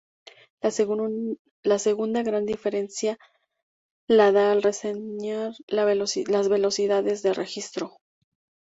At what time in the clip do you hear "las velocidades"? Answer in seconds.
5.67-7.21